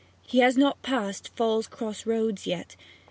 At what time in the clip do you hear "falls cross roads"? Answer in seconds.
1.35-2.47